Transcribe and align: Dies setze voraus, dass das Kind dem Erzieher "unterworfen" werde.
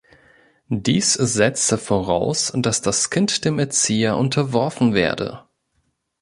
Dies 0.67 1.13
setze 1.13 1.77
voraus, 1.77 2.51
dass 2.55 2.81
das 2.81 3.11
Kind 3.11 3.45
dem 3.45 3.59
Erzieher 3.59 4.17
"unterworfen" 4.17 4.95
werde. 4.95 5.43